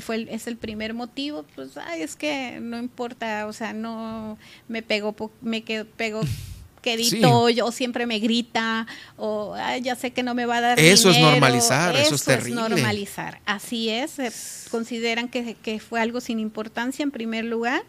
fue 0.00 0.26
es 0.30 0.46
el 0.46 0.56
primer 0.56 0.94
motivo 0.94 1.44
pues 1.54 1.76
ay, 1.76 2.02
es 2.02 2.16
que 2.16 2.58
no 2.60 2.78
importa 2.78 3.46
o 3.46 3.52
sea 3.52 3.72
no 3.72 4.38
me 4.68 4.82
pegó 4.82 5.14
me 5.40 5.62
quedo, 5.62 5.86
pegó 5.96 6.20
quedito, 6.82 7.48
yo 7.48 7.72
siempre 7.72 8.06
me 8.06 8.18
grita, 8.18 8.86
o 9.16 9.56
ya 9.80 9.94
sé 9.94 10.10
que 10.10 10.22
no 10.22 10.34
me 10.34 10.44
va 10.44 10.56
a 10.56 10.60
dar 10.60 10.80
Eso 10.80 11.10
es 11.10 11.18
normalizar, 11.18 11.96
eso, 11.96 12.16
es 12.16 12.24
terrible. 12.24 12.60
Es 12.60 12.68
normalizar, 12.68 13.40
así 13.46 13.88
es, 13.88 14.66
consideran 14.70 15.28
que, 15.28 15.54
que 15.54 15.78
fue 15.78 16.00
algo 16.00 16.20
sin 16.20 16.40
importancia 16.40 17.02
en 17.02 17.10
primer 17.10 17.44
lugar. 17.44 17.84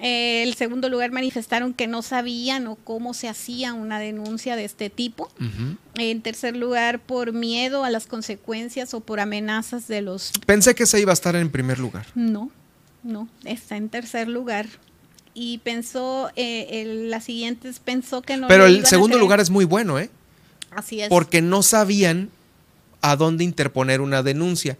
Eh, 0.00 0.42
el 0.42 0.54
segundo 0.54 0.88
lugar 0.88 1.12
manifestaron 1.12 1.74
que 1.74 1.86
no 1.86 2.02
sabían 2.02 2.66
o 2.66 2.76
cómo 2.76 3.14
se 3.14 3.28
hacía 3.28 3.74
una 3.74 3.98
denuncia 3.98 4.56
de 4.56 4.64
este 4.64 4.90
tipo. 4.90 5.30
En 5.96 6.22
tercer 6.22 6.56
lugar, 6.56 6.98
por 6.98 7.32
miedo 7.32 7.84
a 7.84 7.90
las 7.90 8.06
consecuencias 8.06 8.94
o 8.94 9.00
por 9.00 9.20
amenazas 9.20 9.88
de 9.88 10.00
los... 10.00 10.32
Pensé 10.46 10.74
que 10.74 10.86
se 10.86 11.00
iba 11.00 11.12
a 11.12 11.14
estar 11.14 11.36
en 11.36 11.50
primer 11.50 11.78
lugar. 11.78 12.06
No, 12.14 12.50
no, 13.02 13.28
está 13.44 13.76
en 13.76 13.90
tercer 13.90 14.28
lugar. 14.28 14.66
Y 15.34 15.58
pensó, 15.58 16.30
eh, 16.36 16.84
las 17.08 17.24
siguientes 17.24 17.78
pensó 17.78 18.22
que 18.22 18.36
no... 18.36 18.48
Pero 18.48 18.66
el 18.66 18.86
segundo 18.86 19.18
lugar 19.18 19.40
es 19.40 19.50
muy 19.50 19.64
bueno, 19.64 19.98
¿eh? 19.98 20.10
Así 20.70 21.00
es. 21.00 21.08
Porque 21.08 21.42
no 21.42 21.62
sabían 21.62 22.30
a 23.02 23.16
dónde 23.16 23.44
interponer 23.44 24.00
una 24.00 24.22
denuncia. 24.22 24.78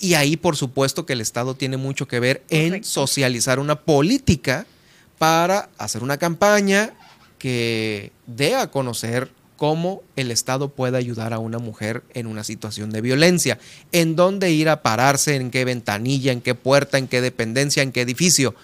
Y 0.00 0.14
ahí, 0.14 0.36
por 0.36 0.56
supuesto, 0.56 1.06
que 1.06 1.14
el 1.14 1.20
Estado 1.20 1.54
tiene 1.54 1.76
mucho 1.76 2.06
que 2.06 2.20
ver 2.20 2.44
en 2.50 2.84
socializar 2.84 3.58
una 3.58 3.80
política 3.80 4.66
para 5.18 5.70
hacer 5.78 6.02
una 6.02 6.16
campaña 6.18 6.92
que 7.38 8.12
dé 8.26 8.54
a 8.54 8.70
conocer 8.70 9.30
cómo 9.56 10.02
el 10.14 10.30
Estado 10.30 10.68
puede 10.68 10.96
ayudar 10.96 11.32
a 11.32 11.40
una 11.40 11.58
mujer 11.58 12.04
en 12.14 12.28
una 12.28 12.44
situación 12.44 12.90
de 12.90 13.00
violencia, 13.00 13.58
en 13.90 14.14
dónde 14.14 14.52
ir 14.52 14.68
a 14.68 14.82
pararse, 14.82 15.34
en 15.34 15.50
qué 15.50 15.64
ventanilla, 15.64 16.32
en 16.32 16.40
qué 16.40 16.54
puerta, 16.54 16.96
en 16.96 17.08
qué 17.08 17.20
dependencia, 17.20 17.82
en 17.82 17.90
qué 17.90 18.02
edificio. 18.02 18.54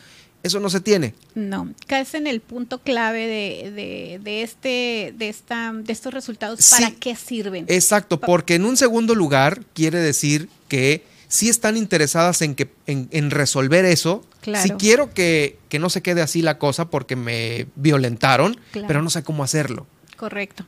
Eso 0.45 0.61
no 0.61 0.71
se 0.71 0.81
tiene. 0.81 1.15
No, 1.35 1.73
caes 1.87 2.15
en 2.15 2.27
el 2.27 2.41
punto 2.41 2.79
clave 2.79 3.27
de, 3.27 4.21
de, 4.23 4.43
este, 4.43 5.15
de, 5.17 5.29
esta, 5.31 5.73
de 5.73 5.93
estos 5.93 6.15
resultados. 6.15 6.61
¿Para 6.71 6.91
qué 6.93 7.17
sirven? 7.17 7.65
Exacto, 7.69 8.21
porque 8.21 8.55
en 8.55 8.65
un 8.67 8.77
segundo 8.77 9.15
lugar 9.15 9.63
quiere 9.73 9.99
decir 9.99 10.49
que 10.69 11.03
si 11.29 11.49
están 11.49 11.77
interesadas 11.77 12.43
en, 12.43 12.55
que, 12.55 12.71
en, 12.87 13.31
resolver 13.31 13.85
eso. 13.85 14.25
Si 14.63 14.71
quiero 14.73 15.13
que, 15.13 15.59
no 15.79 15.91
se 15.91 16.03
quede 16.03 16.23
así 16.23 16.43
la 16.43 16.59
cosa 16.59 16.91
porque 16.91 17.17
me 17.17 17.67
violentaron, 17.77 18.59
pero 18.87 19.03
no 19.03 19.11
sé 19.11 19.23
cómo 19.23 19.45
hacerlo. 19.45 19.87
Correcto, 20.17 20.67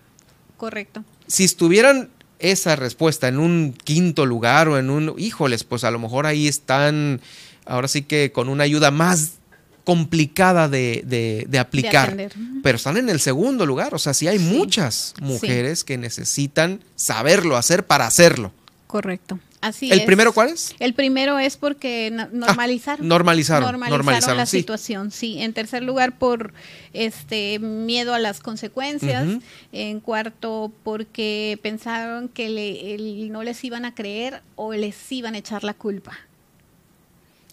correcto. 0.57 1.05
Si 1.27 1.45
estuvieran 1.45 2.11
esa 2.39 2.77
respuesta 2.77 3.29
en 3.29 3.39
un 3.39 3.73
quinto 3.73 4.27
lugar 4.27 4.69
o 4.69 4.79
en 4.79 4.91
un, 4.91 5.15
híjoles, 5.19 5.65
pues 5.65 5.85
a 5.85 5.91
lo 5.91 5.99
mejor 5.99 6.27
ahí 6.27 6.49
están, 6.49 7.21
ahora 7.65 7.89
sí 7.89 8.03
que 8.03 8.33
con 8.33 8.49
una 8.49 8.65
ayuda 8.65 8.91
más 8.91 9.33
complicada 9.85 10.69
de, 10.69 11.47
aplicar, 11.61 12.17
pero 12.63 12.77
están 12.77 12.97
en 12.97 13.09
el 13.09 13.21
segundo 13.21 13.65
lugar, 13.67 13.95
o 13.95 13.99
sea, 13.99 14.15
sí 14.15 14.27
hay 14.27 14.41
muchas 14.41 15.15
mujeres 15.21 15.85
que 15.85 15.97
necesitan 15.97 16.83
saberlo 16.97 17.57
hacer 17.57 17.87
para 17.87 18.07
hacerlo. 18.07 18.53
Correcto. 18.97 19.39
¿El 19.83 20.07
primero 20.07 20.33
cuál 20.33 20.49
es? 20.49 20.75
El 20.79 20.95
primero 20.95 21.39
es 21.39 21.59
porque 21.59 22.11
normalizaron. 22.33 23.05
Ah, 23.05 23.09
normalizaron, 23.11 23.79
normalizaron, 23.79 24.39
la 24.39 24.47
situación, 24.47 25.11
sí. 25.11 25.43
En 25.43 25.53
tercer 25.53 25.83
lugar, 25.83 26.17
por 26.17 26.55
este 26.95 27.59
miedo 27.59 28.15
a 28.15 28.19
las 28.19 28.41
consecuencias. 28.41 29.27
En 29.71 30.01
cuarto, 30.01 30.73
porque 30.83 31.59
pensaron 31.63 32.31
que 32.31 33.29
no 33.31 33.43
les 33.43 33.65
iban 33.65 33.85
a 33.85 33.95
creer 33.95 34.41
o 34.55 34.73
les 34.73 35.13
iban 35.13 35.35
a 35.35 35.39
echar 35.39 35.63
la 35.63 35.75
culpa. 35.75 36.17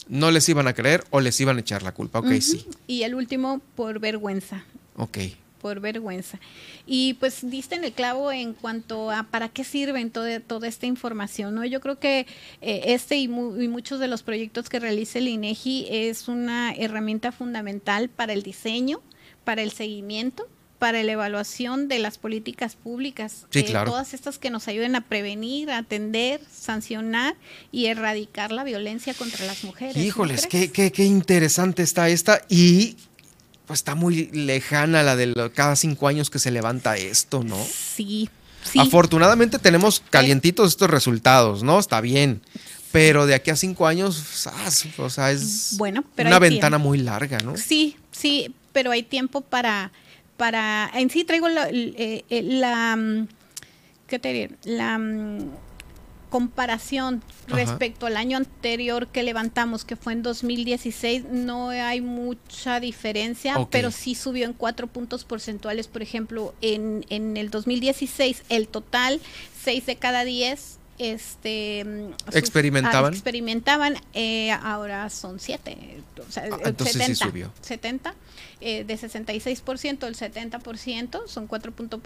No 0.07 0.31
les 0.31 0.47
iban 0.47 0.69
a 0.69 0.73
creer 0.73 1.03
o 1.09 1.19
les 1.19 1.37
iban 1.41 1.57
a 1.57 1.59
echar 1.59 1.83
la 1.83 1.91
culpa, 1.91 2.19
ok, 2.19 2.39
sí. 2.39 2.65
Y 2.87 3.03
el 3.03 3.15
último, 3.15 3.59
por 3.75 3.99
vergüenza. 3.99 4.63
Ok 4.95 5.17
por 5.63 5.79
vergüenza. 5.79 6.41
Y 6.85 7.13
pues 7.13 7.49
diste 7.49 7.75
en 7.75 7.85
el 7.85 7.93
clavo 7.93 8.33
en 8.33 8.53
cuanto 8.53 9.09
a 9.09 9.23
para 9.23 9.47
qué 9.47 9.63
sirven 9.63 10.11
toda, 10.11 10.41
toda 10.41 10.67
esta 10.67 10.87
información, 10.87 11.55
¿no? 11.55 11.63
Yo 11.63 11.79
creo 11.79 11.97
que 11.99 12.27
eh, 12.61 12.81
este 12.87 13.15
y, 13.15 13.29
muchos 13.29 14.01
de 14.01 14.09
los 14.09 14.23
proyectos 14.23 14.67
que 14.67 14.81
realiza 14.81 15.19
el 15.19 15.29
INEGI 15.29 15.87
es 15.89 16.27
una 16.27 16.73
herramienta 16.73 17.31
fundamental 17.31 18.09
para 18.09 18.33
el 18.33 18.43
diseño, 18.43 19.01
para 19.45 19.61
el 19.61 19.71
seguimiento, 19.71 20.49
para 20.79 21.01
la 21.01 21.13
evaluación 21.13 21.87
de 21.87 21.99
las 21.99 22.17
políticas 22.17 22.75
públicas. 22.75 23.45
Sí, 23.49 23.59
eh, 23.59 23.63
claro. 23.63 23.91
Todas 23.91 24.13
estas 24.13 24.37
que 24.39 24.49
nos 24.49 24.67
ayuden 24.67 24.97
a 24.97 25.01
prevenir, 25.01 25.71
atender, 25.71 26.41
sancionar 26.51 27.37
y 27.71 27.85
erradicar 27.85 28.51
la 28.51 28.65
violencia 28.65 29.13
contra 29.13 29.45
las 29.45 29.63
mujeres. 29.63 29.95
Híjoles, 29.95 30.45
qué, 30.45 30.73
qué, 30.73 30.91
qué 30.91 31.05
interesante 31.05 31.83
está 31.83 32.09
esta. 32.09 32.41
Y 32.49 32.97
pues 33.65 33.79
está 33.79 33.95
muy 33.95 34.27
lejana 34.31 35.03
la 35.03 35.15
de 35.15 35.51
cada 35.53 35.75
cinco 35.75 36.07
años 36.07 36.29
que 36.29 36.39
se 36.39 36.51
levanta 36.51 36.97
esto, 36.97 37.43
¿no? 37.43 37.57
Sí, 37.63 38.29
sí. 38.63 38.79
Afortunadamente 38.79 39.59
tenemos 39.59 40.01
calientitos 40.09 40.69
estos 40.69 40.89
resultados, 40.89 41.63
¿no? 41.63 41.79
Está 41.79 42.01
bien. 42.01 42.41
Pero 42.91 43.25
de 43.25 43.33
aquí 43.33 43.49
a 43.49 43.55
cinco 43.55 43.87
años, 43.87 44.45
o 44.97 45.09
sea, 45.09 45.31
es 45.31 45.77
bueno, 45.77 46.03
una 46.17 46.37
ventana 46.37 46.77
muy 46.77 46.99
larga, 46.99 47.39
¿no? 47.39 47.57
Sí, 47.57 47.97
sí, 48.11 48.53
pero 48.71 48.91
hay 48.91 49.01
tiempo 49.01 49.41
para, 49.41 49.91
para, 50.37 50.91
en 50.93 51.09
sí 51.09 51.23
traigo 51.23 51.49
la, 51.49 51.69
eh, 51.69 52.23
eh, 52.29 52.41
la, 52.43 52.95
mm, 52.95 53.27
¿qué 54.05 54.19
te 54.19 54.33
diré? 54.33 54.51
La 54.65 54.99
comparación 56.33 57.21
respecto 57.47 58.07
al 58.07 58.17
año 58.17 58.37
anterior 58.37 59.05
que 59.05 59.21
levantamos, 59.21 59.85
que 59.85 59.95
fue 59.95 60.13
en 60.13 60.23
2016, 60.23 61.25
no 61.29 61.69
hay 61.69 62.01
mucha 62.01 62.79
diferencia, 62.79 63.67
pero 63.69 63.91
sí 63.91 64.15
subió 64.15 64.45
en 64.47 64.53
cuatro 64.53 64.87
puntos 64.87 65.25
porcentuales. 65.25 65.87
Por 65.87 66.01
ejemplo, 66.01 66.55
en, 66.61 67.05
en 67.09 67.37
el 67.37 67.51
2016, 67.51 68.45
el 68.49 68.67
total, 68.67 69.21
seis 69.61 69.85
de 69.85 69.95
cada 69.97 70.23
diez 70.23 70.79
este 70.97 71.81
experimentaban 72.33 73.13
experimentaban 73.13 73.95
eh, 74.13 74.51
ahora 74.51 75.09
son 75.09 75.39
siete 75.39 76.01
o 76.19 76.31
sea, 76.31 76.43
ah, 76.51 76.59
entonces 76.65 76.93
70, 76.93 77.05
sí 77.07 77.15
subió. 77.15 77.51
70 77.61 78.13
eh, 78.61 78.83
de 78.83 78.93
66% 78.95 80.07
el 80.07 80.15
70% 80.15 81.27
son 81.27 81.47
cuatro, 81.47 81.71
puntos 81.71 81.99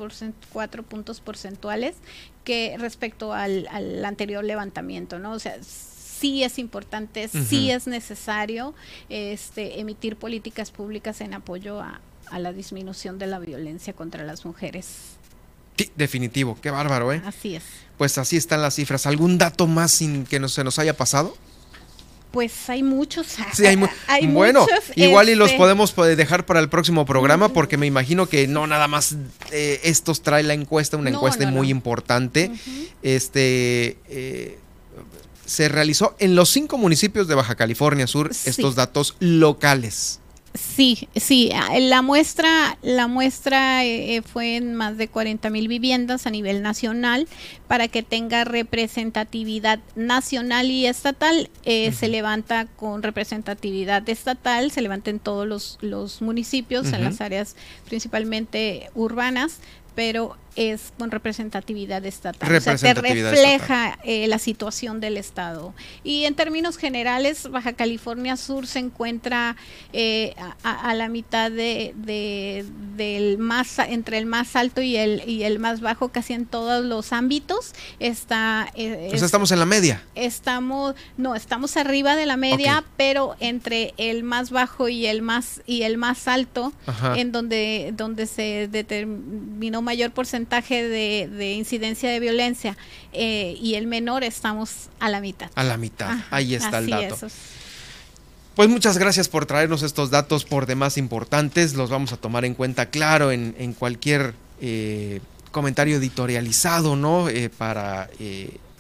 cuatro 0.54 0.84
puntos 0.84 1.20
porcentuales 1.20 1.96
que 2.44 2.76
respecto 2.80 3.34
al, 3.34 3.68
al, 3.72 4.04
anterior 4.06 4.44
levantamiento 4.44 5.20
no 5.20 5.34
o 5.34 5.40
sea 5.40 5.58
sí 5.62 6.44
es 6.44 6.58
importante 6.58 7.28
sí 7.28 7.72
es 7.72 7.88
necesario 7.88 8.74
este 9.10 9.80
emitir 9.82 10.16
políticas 10.16 10.72
públicas 10.72 11.20
en 11.22 11.34
apoyo 11.34 11.82
a, 11.82 12.00
a 12.32 12.40
la 12.40 12.54
disminución 12.54 13.20
de 13.20 13.28
la 13.28 13.40
violencia 13.40 13.94
contra 13.94 14.24
las 14.24 14.46
mujeres 14.46 15.18
Sí, 15.78 15.92
definitivo, 15.96 16.58
qué 16.60 16.72
bárbaro, 16.72 17.14
¿eh? 17.14 17.22
Así 17.24 17.56
es. 17.56 17.64
Pues 17.98 18.18
así 18.18 18.38
están 18.38 18.62
las 18.62 18.76
cifras. 18.76 19.06
¿Algún 19.06 19.38
dato 19.38 19.68
más 19.68 19.92
sin 19.92 20.26
que 20.26 20.40
no, 20.40 20.50
se 20.50 20.64
nos 20.64 20.80
haya 20.80 20.96
pasado? 20.96 21.36
Pues 22.32 22.70
hay 22.70 22.84
muchos. 22.84 23.28
Sí, 23.54 23.66
hay, 23.66 24.28
bueno, 24.28 24.68
igual 24.96 25.30
y 25.30 25.36
los 25.36 25.48
este 25.48 25.58
podemos 25.58 25.92
pues, 25.94 26.16
dejar 26.16 26.46
para 26.46 26.60
el 26.60 26.70
próximo 26.70 27.06
programa 27.06 27.50
porque 27.50 27.78
me 27.78 27.88
imagino 27.88 28.28
que 28.28 28.48
no 28.48 28.68
nada 28.68 28.88
más 28.88 29.16
eh, 29.52 29.80
estos 29.84 30.22
trae 30.22 30.44
la 30.44 30.54
encuesta, 30.54 30.98
una 30.98 31.10
encuesta 31.10 31.50
muy 31.50 31.70
importante. 31.70 32.52
Este 33.02 33.98
eh, 34.10 34.60
se 35.46 35.70
realizó 35.70 36.16
en 36.20 36.36
los 36.36 36.50
cinco 36.50 36.78
municipios 36.78 37.28
de 37.28 37.36
Baja 37.36 37.56
California 37.56 38.06
Sur 38.06 38.30
estos 38.46 38.76
datos 38.76 39.16
locales. 39.20 40.20
Sí, 40.54 41.08
sí, 41.16 41.52
ah, 41.54 41.78
la 41.80 42.02
muestra, 42.02 42.78
la 42.82 43.08
muestra 43.08 43.86
eh, 43.86 44.22
fue 44.24 44.56
en 44.56 44.74
más 44.74 44.98
de 44.98 45.08
40 45.08 45.50
mil 45.50 45.68
viviendas 45.68 46.26
a 46.26 46.32
nivel 46.32 46.64
nacional 46.64 47.28
para 47.68 47.88
que 47.88 48.02
tenga 48.02 48.44
representatividad 48.44 49.80
nacional 49.96 50.72
y 50.72 50.88
estatal. 50.88 51.50
Eh, 51.64 51.92
se 51.92 52.08
levanta 52.08 52.66
con 52.66 53.04
representatividad 53.04 54.08
estatal, 54.10 54.72
se 54.72 54.82
levanta 54.82 55.10
en 55.12 55.20
todos 55.20 55.48
los, 55.48 55.78
los 55.82 56.22
municipios, 56.22 56.92
en 56.92 57.04
las 57.04 57.22
áreas 57.22 57.56
principalmente 57.86 58.90
urbanas, 58.96 59.60
pero 59.98 60.38
es 60.58 60.92
con 60.98 61.12
representatividad 61.12 62.06
estatal. 62.06 62.56
o 62.56 62.60
sea, 62.60 62.76
te 62.76 62.94
refleja 62.96 63.98
eh, 64.04 64.28
la 64.28 64.40
situación 64.40 65.00
del 65.00 65.18
Estado. 65.18 65.74
Y 66.04 66.26
en 66.26 66.36
términos 66.36 66.78
generales, 66.78 67.50
Baja 67.50 67.74
California 67.74 68.38
Sur 68.38 68.68
se 68.68 68.80
encuentra 68.80 69.56
eh, 69.94 70.36
a, 70.64 70.94
la 70.96 71.10
mitad 71.10 71.52
de, 71.52 71.94
del 72.96 73.38
más, 73.38 73.80
entre 73.80 74.18
el 74.18 74.26
más 74.26 74.56
alto 74.56 74.82
y 74.82 74.98
el, 74.98 75.28
y 75.28 75.44
el 75.44 75.60
más 75.60 75.80
bajo, 75.80 76.10
casi 76.10 76.34
en 76.34 76.46
todos 76.46 76.84
los 76.84 77.14
ámbitos. 77.14 77.74
Está, 78.00 78.72
eh, 78.76 79.12
estamos 79.14 79.52
en 79.52 79.60
la 79.60 79.66
media. 79.66 80.04
Estamos, 80.16 80.96
no, 81.18 81.36
estamos 81.36 81.78
arriba 81.78 82.16
de 82.16 82.26
la 82.26 82.38
media, 82.38 82.84
pero 82.98 83.36
entre 83.40 83.94
el 83.98 84.24
más 84.24 84.50
bajo 84.50 84.90
y 84.90 85.06
el 85.06 85.22
más, 85.22 85.62
y 85.68 85.84
el 85.84 85.98
más 85.98 86.28
alto, 86.28 86.74
en 87.16 87.32
donde, 87.32 87.94
donde 87.96 88.26
se 88.26 88.68
determinó 88.68 89.84
mayor 89.88 90.12
porcentaje 90.12 90.86
de, 90.86 91.54
incidencia 91.54 92.12
de 92.12 92.20
violencia 92.20 92.76
eh, 93.14 93.58
y 93.62 93.76
el 93.76 93.88
menor 93.88 94.26
estamos 94.26 94.90
a 95.00 95.08
la 95.08 95.22
mitad. 95.22 95.50
A 95.56 95.64
la 95.64 95.78
mitad, 95.78 96.14
ahí 96.30 96.56
está 96.56 96.80
el 96.80 96.90
dato. 96.90 97.16
Pues 98.56 98.68
muchas 98.68 98.98
gracias 98.98 99.30
por 99.30 99.46
traernos 99.46 99.84
estos 99.84 100.10
datos 100.10 100.44
por 100.44 100.66
demás 100.66 100.98
importantes. 100.98 101.76
Los 101.76 101.90
vamos 101.90 102.12
a 102.12 102.18
tomar 102.18 102.44
en 102.44 102.54
cuenta, 102.54 102.88
claro, 102.88 103.32
en, 103.32 103.74
cualquier 103.80 104.34
eh, 104.60 105.22
comentario 105.52 105.96
editorializado, 105.96 106.98
¿no? 106.98 107.30
Eh, 107.30 107.50
para 107.50 108.10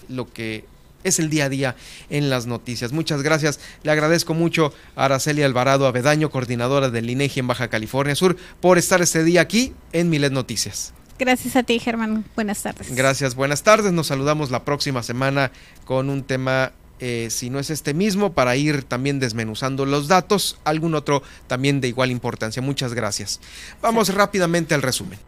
lo 0.10 0.32
que 0.34 0.65
es 1.08 1.20
el 1.20 1.30
día 1.30 1.46
a 1.46 1.50
día 1.50 1.76
en 2.10 2.30
las 2.30 2.46
noticias. 2.46 2.91
Muchas 2.91 3.24
gracias. 3.24 3.60
Le 3.84 3.91
agradezco 3.91 4.34
mucho 4.34 4.74
a 4.96 5.06
Araceli 5.06 5.43
Alvarado 5.43 5.88
Avedaño, 5.88 6.30
coordinadora 6.30 6.89
del 6.89 7.10
INEGI 7.10 7.41
en 7.41 7.48
Baja 7.48 7.67
California 7.67 8.15
Sur, 8.15 8.38
por 8.60 8.78
estar 8.78 9.02
este 9.02 9.24
día 9.24 9.41
aquí 9.41 9.74
en 9.93 10.10
Milet 10.10 10.32
Noticias. 10.32 10.93
Gracias 11.20 11.56
a 11.56 11.63
ti, 11.63 11.80
Germán. 11.80 12.26
Buenas 12.36 12.62
tardes. 12.62 12.96
Gracias, 12.96 13.34
buenas 13.36 13.63
tardes. 13.63 13.91
Nos 13.91 14.08
saludamos 14.08 14.52
la 14.52 14.63
próxima 14.63 15.02
semana 15.02 15.52
con 15.86 16.10
un 16.10 16.24
tema 16.24 16.74
eh, 17.00 17.28
si 17.30 17.50
no 17.50 17.60
es 17.60 17.70
este 17.70 17.93
mismo, 17.93 18.34
para 18.34 18.56
ir 18.56 18.84
también 18.84 19.20
desmenuzando 19.20 19.86
los 19.86 20.08
datos, 20.08 20.60
algún 20.63 20.96
otro 20.96 21.22
también 21.48 21.80
de 21.80 21.88
igual 21.88 22.12
importancia. 22.12 22.62
Muchas 22.62 22.93
gracias. 22.93 23.39
Vamos 23.82 24.13
rápidamente 24.13 24.74
al 24.74 24.82
resumen. 24.82 25.20